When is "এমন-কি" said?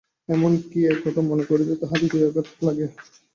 0.29-0.79